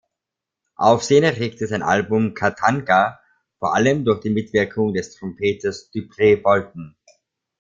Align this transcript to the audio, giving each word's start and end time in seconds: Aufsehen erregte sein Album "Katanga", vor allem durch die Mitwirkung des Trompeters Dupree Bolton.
Aufsehen 0.77 1.23
erregte 1.23 1.67
sein 1.67 1.83
Album 1.83 2.33
"Katanga", 2.33 3.19
vor 3.59 3.75
allem 3.75 4.03
durch 4.03 4.21
die 4.21 4.31
Mitwirkung 4.31 4.95
des 4.95 5.13
Trompeters 5.13 5.91
Dupree 5.91 6.37
Bolton. 6.37 6.95